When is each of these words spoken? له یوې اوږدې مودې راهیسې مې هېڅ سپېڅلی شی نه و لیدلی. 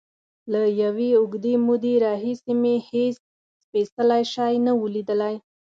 له 0.51 0.61
یوې 0.83 1.09
اوږدې 1.19 1.53
مودې 1.65 1.93
راهیسې 2.05 2.53
مې 2.61 2.75
هېڅ 2.89 3.15
سپېڅلی 3.63 4.23
شی 4.33 4.53
نه 4.65 4.71
و 4.77 4.81
لیدلی. 4.93 5.35